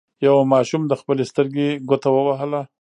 یوه 0.25 0.43
ماشوم 0.53 0.81
د 0.87 0.93
خپلې 1.01 1.23
سترګې 1.31 1.67
ګوته 1.89 2.09
ووهله. 2.11 2.61